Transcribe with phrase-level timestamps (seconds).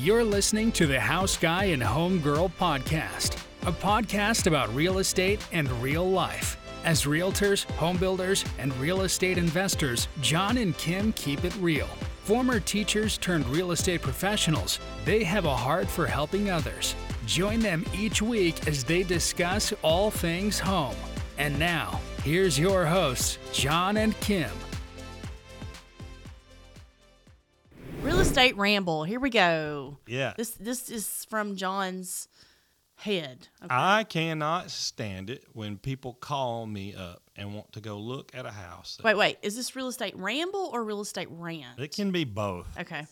[0.00, 5.44] You're listening to the House Guy and Home Girl podcast, a podcast about real estate
[5.50, 6.56] and real life.
[6.84, 11.88] As realtors, home builders, and real estate investors, John and Kim keep it real.
[12.22, 16.94] Former teachers turned real estate professionals, they have a heart for helping others.
[17.26, 20.94] Join them each week as they discuss all things home.
[21.38, 24.52] And now, here's your hosts, John and Kim.
[28.38, 29.04] Real estate ramble.
[29.04, 29.98] Here we go.
[30.06, 30.34] Yeah.
[30.36, 32.28] This this is from John's
[32.94, 33.48] head.
[33.64, 33.68] Okay.
[33.74, 38.46] I cannot stand it when people call me up and want to go look at
[38.46, 38.98] a house.
[39.02, 39.38] wait, wait.
[39.42, 41.78] Is this real estate ramble or real estate rant?
[41.80, 42.66] It can be both.
[42.78, 43.06] Okay.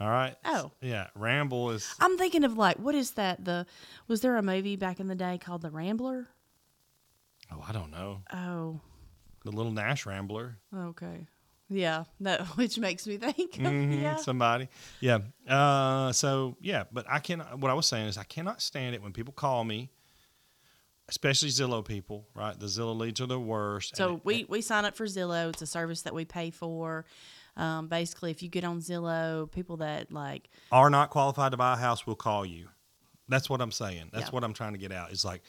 [0.00, 0.36] All right.
[0.44, 0.70] Oh.
[0.80, 1.08] Yeah.
[1.16, 1.92] Ramble is.
[2.00, 3.44] I'm thinking of like what is that?
[3.44, 3.66] The
[4.06, 6.28] was there a movie back in the day called The Rambler?
[7.50, 8.22] Oh, I don't know.
[8.32, 8.80] Oh,
[9.44, 10.58] The little Nash Rambler.
[10.74, 11.26] okay.
[11.72, 13.54] Yeah, no, which makes me think.
[13.54, 14.16] Mhm, yeah.
[14.16, 14.68] Somebody.
[15.00, 15.18] Yeah.
[15.48, 17.58] Uh, so yeah, but I cannot.
[17.58, 19.90] What I was saying is, I cannot stand it when people call me,
[21.08, 22.26] especially Zillow people.
[22.34, 22.58] Right.
[22.58, 23.96] The Zillow leads are the worst.
[23.96, 25.50] So it- we we sign up for Zillow.
[25.50, 27.04] It's a service that we pay for.
[27.56, 31.74] Um, basically, if you get on Zillow, people that like are not qualified to buy
[31.74, 32.68] a house will call you.
[33.28, 34.10] That's what I'm saying.
[34.12, 34.30] That's Yeah.
[34.30, 35.10] what I'm trying to get out.
[35.10, 35.42] It's like,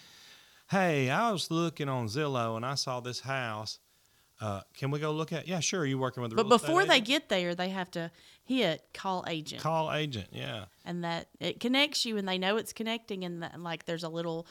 [0.69, 3.79] hey, I was looking on Zillow and I saw this house.
[4.43, 5.47] Uh, can we go look at?
[5.47, 5.85] Yeah, sure.
[5.85, 8.11] You working with a But real estate before they get there, they have to
[8.43, 10.27] hit call agent, call agent.
[10.33, 14.03] Yeah, and that it connects you, and they know it's connecting, and that, like there's
[14.03, 14.45] a little,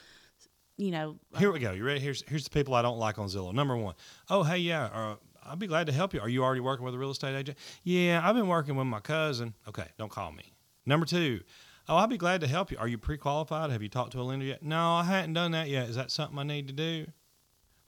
[0.78, 1.72] you know, here we go.
[1.72, 2.00] You ready?
[2.00, 3.52] Here's here's the people I don't like on Zillow.
[3.52, 3.94] Number one,
[4.30, 6.20] oh hey yeah, uh, I'll be glad to help you.
[6.20, 7.58] Are you already working with a real estate agent?
[7.82, 9.52] Yeah, I've been working with my cousin.
[9.68, 10.54] Okay, don't call me.
[10.86, 11.42] Number two,
[11.90, 12.78] oh I'll be glad to help you.
[12.78, 13.70] Are you pre-qualified?
[13.70, 14.62] Have you talked to a lender yet?
[14.62, 15.90] No, I hadn't done that yet.
[15.90, 17.08] Is that something I need to do?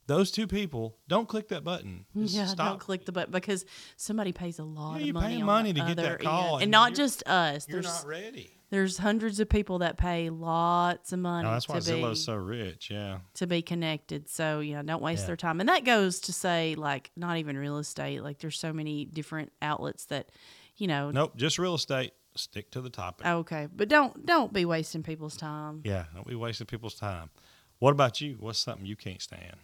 [0.07, 2.05] Those two people, don't click that button.
[2.17, 2.23] Mm.
[2.23, 2.69] Just yeah, stop.
[2.69, 3.65] don't click the button because
[3.97, 5.27] somebody pays a lot Yeah, of you're money.
[5.35, 6.55] paying money to get that call, end.
[6.55, 7.67] and and not just us.
[7.69, 8.51] You're There's not ready.
[8.69, 12.23] there's hundreds of people that pay lots of money No, that's why to be Zillow's
[12.23, 12.91] so rich.
[12.91, 13.21] Yeah.
[13.35, 14.29] to be connected.
[14.29, 15.27] So yeah, don't waste Yeah.
[15.29, 15.61] their time.
[15.61, 18.23] And that goes to say like not even real estate.
[18.23, 20.29] Like there's so many different outlets that,
[20.77, 21.11] you know.
[21.13, 22.13] Nope, just real estate.
[22.37, 23.25] Stick to the topic.
[23.27, 25.81] Okay, but don't don't be wasting people's time.
[25.85, 27.31] Yeah, don't be wasting people's time.
[27.79, 28.37] What about you?
[28.41, 29.57] What's something you can't stand?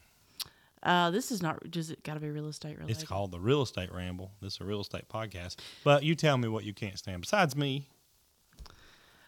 [0.83, 1.71] Uh, this is not.
[1.71, 2.97] Does it got to be real estate related?
[2.97, 4.33] It's called the Real Estate Ramble.
[4.41, 5.57] This is a real estate podcast.
[5.85, 7.89] But you tell me what you can't stand besides me.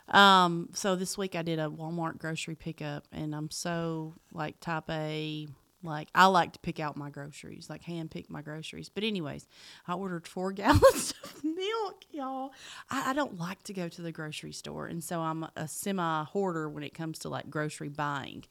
[0.08, 4.88] Um, so this week I did a Walmart grocery pickup, and I'm so like type
[4.90, 5.48] A.
[5.84, 8.88] Like I like to pick out my groceries, like hand pick my groceries.
[8.88, 9.48] But anyways,
[9.88, 12.52] I ordered four gallons of milk, y'all.
[12.88, 16.24] I, I don't like to go to the grocery store, and so I'm a semi
[16.24, 18.44] hoarder when it comes to like grocery buying.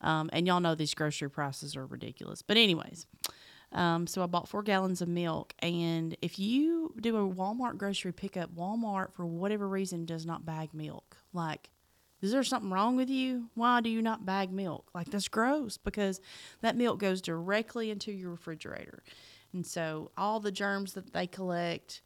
[0.00, 2.42] Um, and y'all know these grocery prices are ridiculous.
[2.42, 3.06] But anyways,
[3.72, 5.54] um, so I bought four gallons of milk.
[5.58, 10.72] And if you do a Walmart grocery pickup, Walmart, for whatever reason, does not bag
[10.72, 11.16] milk.
[11.32, 11.70] Like,
[12.20, 13.48] is there something wrong with you?
[13.54, 14.90] Why do you not bag milk?
[14.94, 16.20] Like, that's gross because
[16.62, 19.02] that milk goes directly into your refrigerator.
[19.52, 22.02] And so all the germs that they collect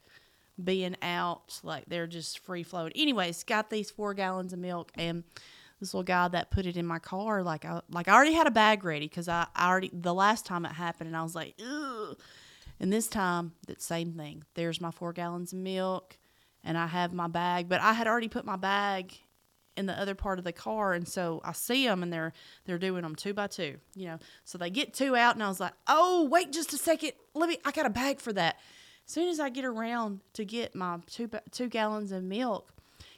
[0.62, 2.92] being out, like, they're just free flowing.
[2.94, 4.92] Anyways, got these four gallons of milk.
[4.96, 5.24] And
[5.82, 8.46] this little guy that put it in my car, like I like I already had
[8.46, 11.34] a bag ready because I, I already the last time it happened, and I was
[11.34, 12.16] like, ugh.
[12.78, 14.44] And this time, that same thing.
[14.54, 16.16] There's my four gallons of milk,
[16.62, 19.18] and I have my bag, but I had already put my bag
[19.76, 22.32] in the other part of the car, and so I see them, and they're
[22.64, 24.18] they're doing them two by two, you know.
[24.44, 27.48] So they get two out, and I was like, oh, wait just a second, let
[27.48, 27.58] me.
[27.64, 28.56] I got a bag for that.
[29.04, 32.72] As soon as I get around to get my two two gallons of milk,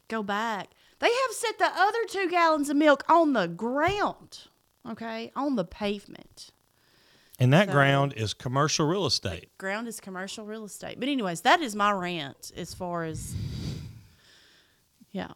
[0.08, 0.70] go back.
[1.04, 4.38] They have set the other two gallons of milk on the ground,
[4.91, 6.50] okay, on the pavement.
[7.38, 9.50] And that So- ground is commercial real estate.
[9.59, 10.98] Ground is commercial real estate.
[10.98, 13.34] But anyways, that is my rant as far as
[15.12, 15.32] yeah.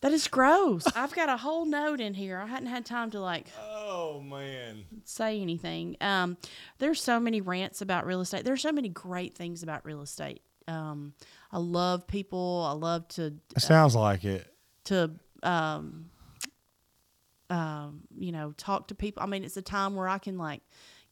[0.00, 0.84] That is gross.
[0.96, 2.38] I've got a whole note in here.
[2.38, 4.84] I hadn't had time to like Oh, man.
[5.04, 5.96] say anything.
[6.00, 6.38] Um,
[6.78, 8.44] there's so many rants about real estate.
[8.44, 10.40] There's so many great things about real estate.
[10.66, 11.12] Um,
[11.52, 12.64] I love people.
[12.66, 14.51] I love to It sounds like it.
[14.84, 15.10] To
[15.42, 16.10] um,
[17.50, 19.22] um, you know talk to people.
[19.22, 20.62] I mean, it's a time where I can like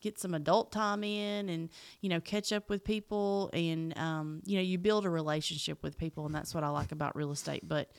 [0.01, 1.69] get some adult time in and
[2.01, 5.99] you know catch up with people and um, you know you build a relationship with
[5.99, 7.69] people and that's what I like about real estate.
[7.69, 7.91] But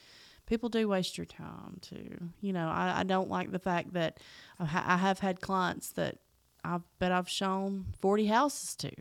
[0.47, 2.17] people do waste your time too.
[2.41, 4.19] You know, I, I don't like the fact that
[4.59, 6.17] I, ha- I have had clients that
[6.63, 8.91] I bet I've shown forty houses to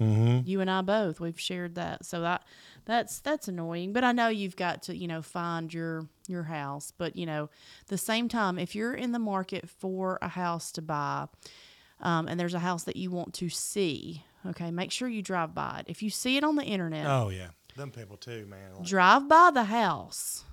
[0.00, 0.40] Mm-hmm.
[0.48, 2.42] you and I both we've shared that so that
[2.84, 6.92] that's that's annoying but I know you've got to you know find your your house
[6.98, 7.48] but you know
[7.86, 11.26] the same time if you're in the market for a house to buy
[12.00, 15.54] um, and there's a house that you want to see okay make sure you drive
[15.54, 17.48] by it if you see it on the internet Oh, yeah.
[17.76, 18.74] Them people too, man.
[18.76, 20.44] Like, drive by the house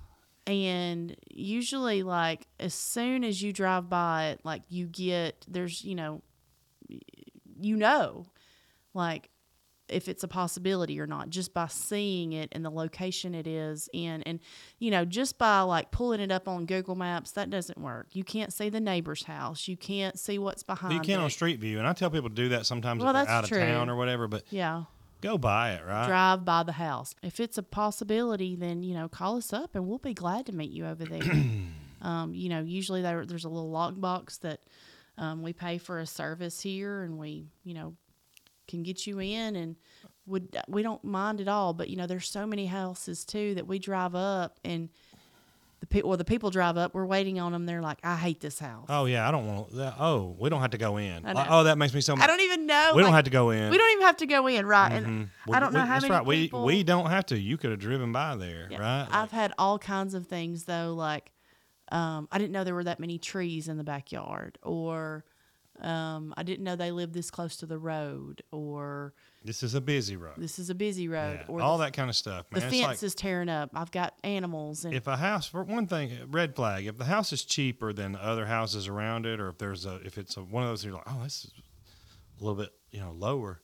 [0.46, 5.94] and usually like as soon as you drive by it like you get there's you
[5.94, 6.20] know
[7.60, 8.26] you know
[8.94, 9.28] like
[9.88, 13.88] if it's a possibility or not just by seeing it and the location it is
[13.92, 14.40] in and
[14.78, 18.24] you know just by like pulling it up on google maps that doesn't work you
[18.24, 21.24] can't see the neighbor's house you can't see what's behind you can it.
[21.24, 23.44] on Street View, and I tell people to do that sometimes Well, if they're out
[23.44, 24.28] of town or whatever.
[24.28, 24.84] But yeah
[25.22, 26.06] go by it, right?
[26.06, 27.14] drive by the house.
[27.22, 30.52] If it's a possibility, then you know call us up and we'll be glad to
[30.52, 31.22] meet you over there.
[32.02, 34.60] um, you know, usually there, there's a little lockbox that
[35.16, 37.94] um, we pay for a service here, and we you know
[38.68, 39.76] can get you in and
[40.26, 41.72] would we don't mind at all.
[41.74, 44.88] But you know, there's so many houses too that we drive up and.
[45.80, 46.94] The people, or the people drive up.
[46.94, 47.66] We're waiting on them.
[47.66, 48.86] They're like, "I hate this house.
[48.88, 49.94] Oh yeah, I don't want that.
[49.98, 51.26] Oh, we don't have to go in.
[51.26, 51.44] I know.
[51.48, 52.14] Oh, that makes me so.
[52.16, 52.92] I don't even know.
[52.94, 53.68] We don't have to go in.
[53.68, 54.92] We don't even have to go in, right?
[54.92, 55.52] And Mhm.
[55.52, 56.24] I don't We- know how that's many right.
[56.24, 56.64] people.
[56.64, 57.36] We we don't have to.
[57.36, 58.78] You could have driven by there, Yeah.
[58.78, 59.08] right?
[59.10, 61.32] I've had all kinds of things though, like
[61.90, 65.24] um, I didn't know there were that many trees in the backyard, or
[65.82, 69.14] um, I didn't know they lived this close to the road, or
[69.44, 70.34] this is a busy road.
[70.38, 72.70] this is a busy road, Yeah, or all the, that kind of stuff, the man.
[72.70, 73.70] fence like is tearing up.
[73.74, 76.86] I've got animals, and if a house, for one thing, red flag.
[76.86, 80.18] If the house is cheaper than other houses around it, or if there's a, if
[80.18, 81.52] it's a, one of those, you're like, oh, this is
[82.40, 83.60] a little bit, you know, lower.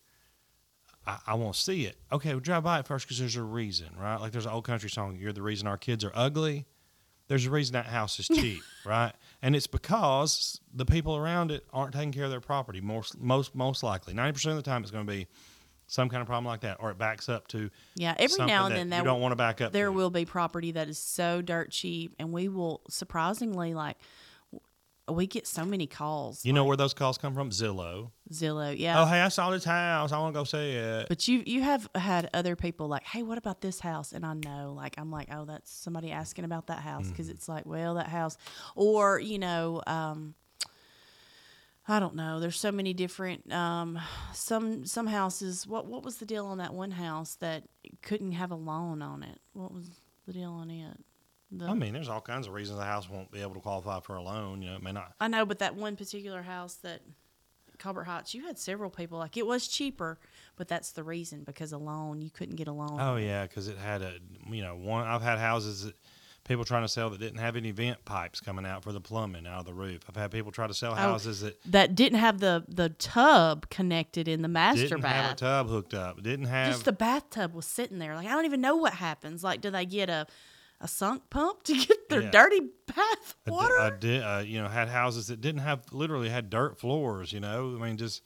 [1.06, 1.96] I, I won't see it.
[2.12, 4.16] Okay, we drive by it first because there's a reason, right?
[4.20, 5.16] Like there's an old country song.
[5.20, 6.66] You're the reason our kids are ugly.
[7.28, 9.12] There's a reason that house is cheap, right?
[9.40, 12.80] And it's because the people around it aren't taking care of their property.
[12.80, 15.28] Most, most, most likely, ninety percent of the time, it's going to be
[15.86, 18.72] some kind of problem like that, or it backs up to yeah, every now and
[18.72, 19.72] that then you that don't want to back up.
[19.72, 19.92] there to.
[19.92, 23.96] will be property that is so dirt cheap, and we will surprisingly like
[25.10, 26.44] we get so many calls.
[26.44, 27.50] You know where those calls come from?
[27.50, 28.10] Zillow.
[28.32, 29.00] Zillow, yeah.
[29.02, 30.12] Oh, hey, I saw this house.
[30.12, 31.08] I want to go see it.
[31.08, 34.12] But you you have had other people like, hey, what about this house?
[34.12, 37.10] And I know, like, I'm like, oh, that's somebody asking about that house Mm-hmm.
[37.12, 38.36] because it's like, well, that house,
[38.74, 40.34] or you know, um,
[41.90, 42.38] I don't know.
[42.38, 43.98] There's so many different um,
[44.34, 45.66] some some houses.
[45.66, 47.64] What what was the deal on that one house that
[48.02, 49.38] couldn't have a loan on it?
[49.54, 49.86] What was
[50.26, 50.98] the deal on it?
[51.50, 54.00] The, I mean, there's all kinds of reasons the house won't be able to qualify
[54.00, 54.60] for a loan.
[54.60, 55.14] You know, it may not.
[55.20, 57.00] I know, but that one particular house that
[57.78, 60.18] Colbert Heights, you had several people like it was cheaper,
[60.56, 62.98] but that's the reason because a loan you couldn't get a loan.
[63.00, 64.14] Oh yeah, because it had a
[64.50, 65.06] you know one.
[65.06, 65.94] I've had houses that
[66.44, 69.46] people trying to sell that didn't have any vent pipes coming out for the plumbing
[69.46, 70.02] out of the roof.
[70.08, 73.70] I've had people try to sell oh, houses that that didn't have the the tub
[73.70, 75.36] connected in the master didn't have a bath.
[75.36, 76.22] tub hooked up.
[76.22, 78.14] Didn't have Just the bathtub was sitting there.
[78.16, 79.44] Like I don't even know what happens.
[79.44, 80.26] Like, do they get a
[80.80, 82.30] a sump pump to get their Yeah.
[82.30, 83.76] dirty bath a di- water?
[83.78, 87.32] a di- uh, you know, had houses that didn't have literally had dirt floors.
[87.32, 88.22] You know, I mean, just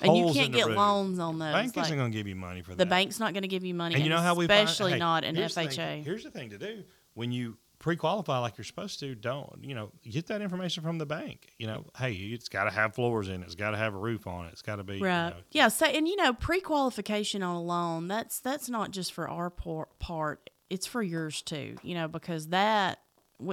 [0.00, 1.48] and you can't get loans on those.
[1.48, 2.84] The bank like, isn't going to give you money for the that.
[2.84, 4.92] The bank's not going to give you money, And you know how we find- especially
[4.92, 5.74] hey, not an FHA.
[5.76, 6.84] thing- here's the thing to do
[7.14, 9.14] when you pre-qualify like you're supposed to.
[9.14, 9.92] Don't you know?
[10.02, 11.48] Get that information from the bank.
[11.58, 13.46] You know, hey, it's got to have floors in it.
[13.46, 14.52] It's got to have a roof on it.
[14.52, 15.30] It's got to be you Right.
[15.30, 15.68] know, Yeah.
[15.68, 20.50] So, and you know, pre-qualification on a loan that's that's not just for our part;
[20.70, 21.76] it's for yours too.
[21.82, 22.98] You know, because that,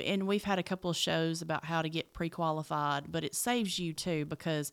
[0.04, 3.78] and we've had a couple of shows about how to get pre-qualified, but it saves
[3.80, 4.72] you too because,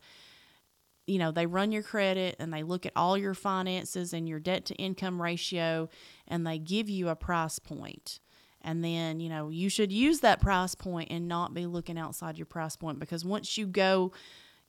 [1.05, 4.39] you know, they run your credit and they look at all your finances and your
[4.39, 5.89] debt to income ratio,
[6.27, 8.19] and they give you a price point.
[8.65, 12.37] And then, you know, you should use that price point and not be looking outside
[12.37, 14.13] your price point because once you go,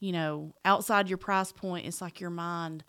[0.00, 2.82] you know, outside your price point, it's like your mind,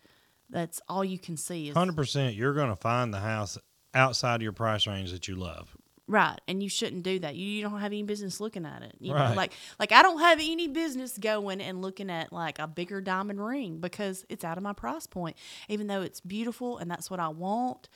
[0.50, 2.34] that's all you can see is hundred percent.
[2.34, 3.56] You're going to find the house
[3.96, 5.76] outside of your price range that you love.
[6.06, 6.38] right.
[6.46, 7.34] And you shouldn't do that.
[7.34, 8.94] You, you don't have any business looking at it.
[9.00, 12.66] You know, like, like I don't have any business going and looking at like a
[12.68, 15.36] bigger diamond ring because it's out of my price point,
[15.68, 17.88] even though it's beautiful and that's what I want.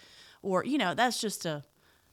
[0.42, 1.62] Or, you know, that's just a,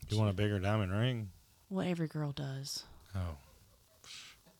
[0.08, 1.30] You want a bigger diamond ring?
[1.70, 2.84] Well, every girl does.
[3.16, 3.36] Oh,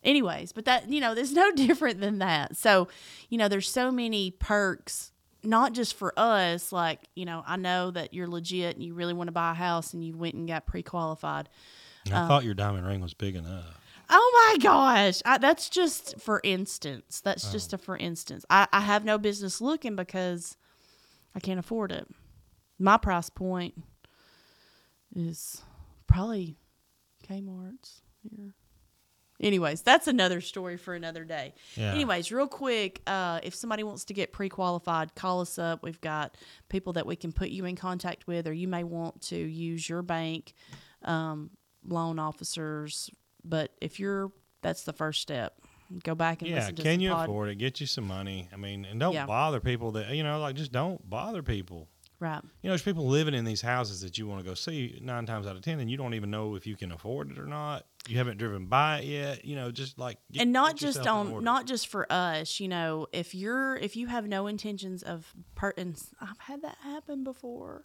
[0.05, 2.89] anyways but that you know there's no different than that so
[3.29, 7.91] you know there's so many perks not just for us like you know i know
[7.91, 10.49] that you're legit and you really want to buy a house and you went and
[10.49, 11.49] got pre-qualified.
[12.11, 13.81] I um, thought your diamond ring was big enough.
[14.11, 17.53] oh my gosh I, that's just for instance that's oh.
[17.53, 18.45] just a for instance.
[18.51, 20.57] I, I have no business looking because
[21.35, 22.07] i can't afford it.
[22.79, 23.75] My price point
[25.15, 25.63] is
[26.07, 26.57] probably
[27.29, 28.55] kmart's here
[29.41, 31.93] anyways that's another story for another day Yeah.
[31.93, 36.37] anyways real quick uh, if somebody wants to get pre-qualified call us up we've got
[36.69, 39.89] people that we can put you in contact with or you may want to use
[39.89, 40.55] your bank
[41.05, 41.51] um,
[41.87, 43.11] loan officers
[43.45, 45.55] but if you're that's the first step
[46.05, 47.55] go back and Yeah, can you pod- afford it?
[47.55, 48.47] Get you some money.
[48.53, 49.25] I mean, and don't Yeah.
[49.25, 51.89] bother people that you know, like just don't bother people.
[52.21, 52.41] Right.
[52.43, 55.25] You know, there's people living in these houses that you want to go see nine
[55.25, 57.47] times out of ten, and you don't even know if you can afford it or
[57.47, 57.87] not.
[58.09, 59.45] You haven't driven by it yet.
[59.45, 63.07] You know, just like get- and not just on not just for us you know
[63.13, 67.85] if you're if you have no intentions of per and i've had that happen before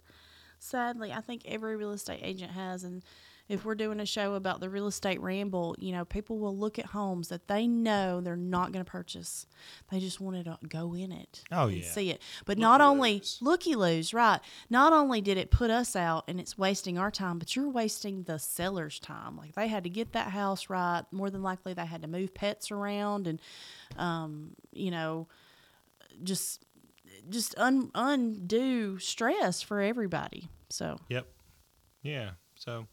[0.58, 3.02] sadly i think every real estate agent has and
[3.46, 6.78] if we're doing a show about the real estate ramble you know people will look
[6.78, 9.46] at homes that they know they're not going to purchase.
[9.90, 11.90] They just want to go in it Oh, and yeah.
[11.90, 12.22] see it.
[12.46, 14.40] But not only looky loos right.
[14.70, 18.22] Not only did it put us out and it's wasting our time but you're wasting
[18.22, 19.36] the seller's time.
[19.36, 21.02] Like they had to get that house right.
[21.12, 23.40] More than likely they had to move pets around and
[23.98, 25.28] um, you know
[26.22, 26.64] just
[27.28, 30.48] just un, undue stress for everybody.
[30.70, 31.26] So Yep.
[32.02, 32.30] Yeah.
[32.56, 32.86] So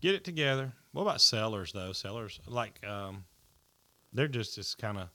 [0.00, 0.72] get it together.
[0.92, 1.92] What about sellers though?
[1.92, 3.24] Sellers like um
[4.12, 5.08] they're just as kind of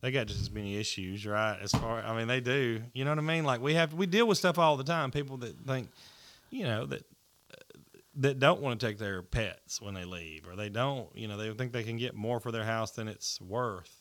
[0.00, 1.58] they got just as many issues, right?
[1.60, 2.82] As far I mean they do.
[2.94, 3.44] You know what I mean?
[3.44, 5.10] Like we have we deal with stuff all the time.
[5.10, 5.88] People that think,
[6.50, 7.04] you know, that
[8.16, 11.36] that don't want to take their pets when they leave or they don't, you know,
[11.36, 13.94] they think they can get more for their house than it's worth.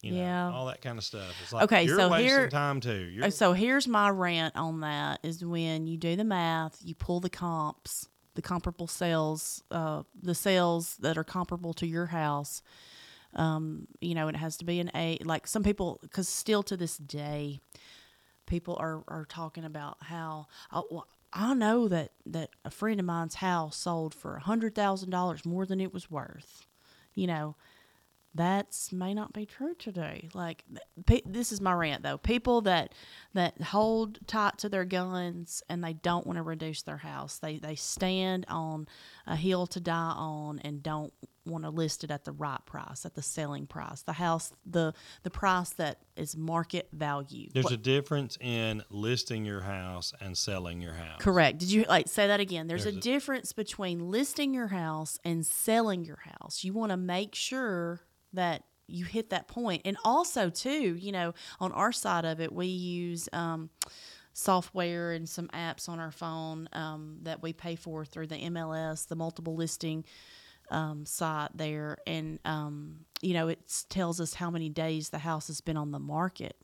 [0.00, 0.50] You know, Yeah.
[0.50, 1.34] all that kind of stuff.
[1.42, 3.10] It's like Okay, you're so wasting here- time too.
[3.12, 6.94] You're, Uh, So here's my rant on that is when you do the math, you
[6.94, 12.62] pull the comps, the comparable sales, uh, the sales that are comparable to your house.
[13.34, 15.18] Um, you know, it has to be an A.
[15.22, 17.60] Like some people, because still to this day,
[18.46, 23.06] people are, are talking about how oh, well, I know that that a friend of
[23.06, 26.66] mine's house sold for a hundred thousand dollars more than it was worth.
[27.14, 27.56] You know,
[28.34, 30.28] that's may not be true today.
[30.34, 30.64] Like
[31.06, 32.18] pe- this is my rant though.
[32.18, 32.94] People that
[33.34, 37.38] that hold tight to their guns and they don't want to reduce their house.
[37.38, 38.86] They they stand on
[39.26, 41.12] a hill to die on and don't
[41.46, 44.92] want to list it at the right price, at the selling price, the house, the
[45.24, 47.48] the price that is market value.
[47.52, 51.20] There's What- a difference in listing your house and selling your house.
[51.20, 51.58] Correct.
[51.58, 52.68] Did you like say that again?
[52.68, 56.62] There's, There's a a- difference between listing your house and selling your house.
[56.62, 59.82] You want to make sure that you hit that point.
[59.84, 63.70] And also too, you know, on our side of it, we use um,
[64.32, 69.06] software and some apps on our phone um, that we pay for through the MLS,
[69.06, 70.04] the multiple listing
[70.70, 75.48] um, site there, and um, you know, it tells us how many days the house
[75.48, 76.56] has been on the market.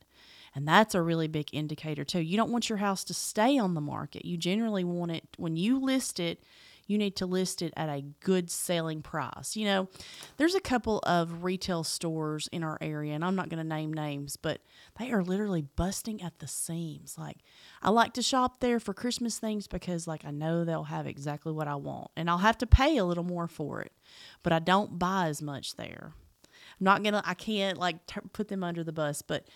[0.54, 2.20] And that's a really big indicator too.
[2.20, 4.25] You don't want your house to stay on the market.
[4.25, 6.42] You generally want it when you list it,
[6.87, 9.57] you need to list it at a good selling price.
[9.57, 9.88] You know,
[10.37, 13.93] there's a couple of retail stores in our area, and I'm not going to name
[13.93, 14.61] names, but
[14.99, 17.16] they are literally busting at the seams.
[17.19, 17.38] Like,
[17.83, 21.52] I like to shop there for Christmas things because, like, I know they'll have exactly
[21.52, 23.93] what I want, and I'll have to pay a little more for it,
[24.43, 26.12] but I don't buy as much there.
[26.78, 29.49] I'm not gonna, I can't like t- put them under the bus, but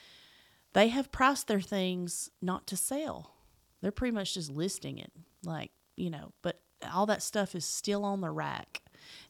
[0.72, 3.34] they have priced their things not to sell.
[3.80, 5.12] They're pretty much just listing it,
[5.44, 6.32] like you know.
[6.42, 6.60] But
[6.92, 8.82] all that stuff is still on the rack,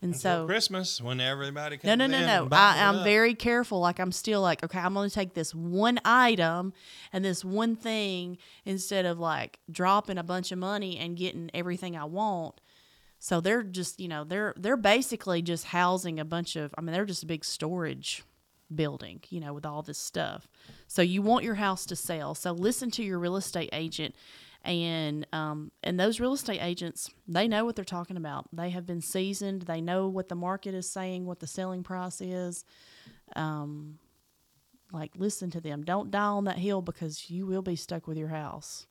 [0.02, 2.49] and Until so Christmas when everybody comes no, no, no, no.
[2.52, 3.04] I, I'm up.
[3.04, 3.80] very careful.
[3.80, 6.73] Like I'm still like, okay, I'm gonna take this one item
[7.12, 11.97] and this one thing instead of like dropping a bunch of money and getting everything
[11.97, 12.61] I want.
[13.19, 16.75] So they're just, you know, they're they're basically just housing a bunch of.
[16.78, 18.25] I mean, they're just a big storage
[18.75, 20.49] building, you know, with all this stuff.
[20.87, 22.35] So you want your house to sell.
[22.35, 24.14] So listen to your real estate agent
[24.64, 28.47] and um, and those real estate agents they know what they're talking about.
[28.52, 29.62] They have been seasoned.
[29.62, 32.64] They know what the market is saying what the selling price is.
[33.37, 33.99] Um,
[34.93, 35.85] like listen to them.
[35.85, 38.87] Don't die on that hill because you will be stuck with your house.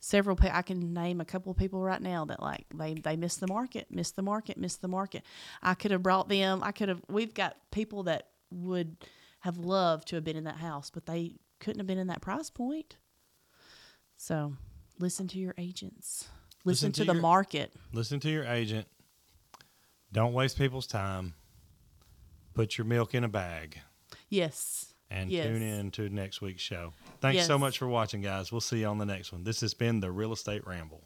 [0.00, 3.16] Several pe- i can name a couple of people right now that like they they
[3.16, 5.24] missed the market missed the market missed the market.
[5.62, 8.96] I could have brought them i could have we've got people that would
[9.40, 12.20] have loved to have been in that house but they couldn't have been in that
[12.20, 12.96] price point.
[14.16, 14.54] So
[14.98, 16.28] listen to your agents
[16.64, 18.86] listen, Listen to, to the market Listen to your agent.
[20.12, 21.34] Don't waste people's time.
[22.54, 23.78] Put your milk in a bag
[24.28, 25.46] yes and Yes.
[25.46, 26.92] tune in to next week's show.
[27.20, 28.52] Thanks so much for watching, guys.
[28.52, 29.42] We'll see you on the next one.
[29.44, 31.02] This has been the Real Estate Ramble.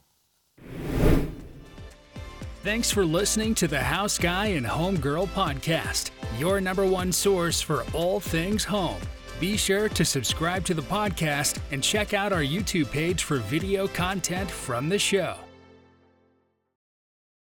[2.65, 7.61] Thanks for listening to the House Guy and Home Girl podcast, your number one source
[7.61, 9.01] for all things home.
[9.43, 13.89] Be sure to subscribe to the podcast and check out our YouTube page for video
[13.89, 15.35] content from the show.